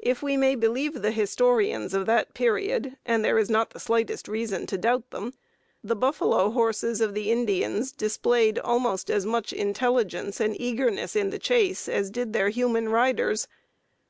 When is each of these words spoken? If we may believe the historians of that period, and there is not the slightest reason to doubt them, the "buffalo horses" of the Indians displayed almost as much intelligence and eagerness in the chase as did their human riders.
If 0.00 0.22
we 0.22 0.36
may 0.36 0.56
believe 0.56 1.00
the 1.00 1.10
historians 1.10 1.94
of 1.94 2.04
that 2.04 2.34
period, 2.34 2.98
and 3.06 3.24
there 3.24 3.38
is 3.38 3.48
not 3.48 3.70
the 3.70 3.80
slightest 3.80 4.28
reason 4.28 4.66
to 4.66 4.76
doubt 4.76 5.08
them, 5.10 5.32
the 5.82 5.96
"buffalo 5.96 6.50
horses" 6.50 7.00
of 7.00 7.14
the 7.14 7.30
Indians 7.32 7.90
displayed 7.90 8.58
almost 8.58 9.10
as 9.10 9.24
much 9.24 9.54
intelligence 9.54 10.38
and 10.38 10.54
eagerness 10.60 11.16
in 11.16 11.30
the 11.30 11.38
chase 11.38 11.88
as 11.88 12.10
did 12.10 12.34
their 12.34 12.50
human 12.50 12.90
riders. 12.90 13.48